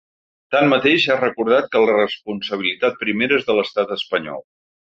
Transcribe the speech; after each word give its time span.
Tanmateix, 0.53 1.05
ha 1.07 1.17
recordat 1.19 1.67
que 1.75 1.83
la 1.85 1.99
responsabilitat 1.99 2.99
primera 3.05 3.41
és 3.43 3.49
de 3.51 3.59
l’estat 3.61 3.95
espanyol. 4.01 4.47